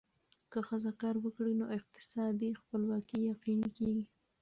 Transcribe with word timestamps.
که 0.51 0.59
ښځه 0.67 0.91
کار 1.01 1.15
وکړي، 1.23 1.53
نو 1.59 1.65
اقتصادي 1.77 2.49
خپلواکي 2.61 3.17
یقیني 3.33 3.69
کېږي. 3.77 4.05